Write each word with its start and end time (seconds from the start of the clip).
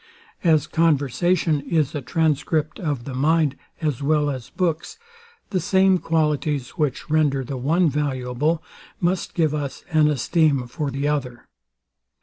As 0.43 0.65
conversation 0.65 1.59
is 1.61 1.93
a 1.93 2.01
transcript 2.01 2.79
of 2.79 3.03
the 3.03 3.13
mind 3.13 3.55
as 3.81 4.01
well 4.01 4.31
as 4.31 4.49
books, 4.49 4.97
the 5.51 5.59
same 5.59 5.99
qualities, 5.99 6.69
which 6.71 7.07
render 7.11 7.43
the 7.43 7.55
one 7.57 7.87
valuable, 7.87 8.63
must 8.99 9.35
give 9.35 9.53
us 9.53 9.85
an 9.91 10.07
esteem 10.07 10.65
for 10.65 10.89
the 10.89 11.07
other. 11.07 11.45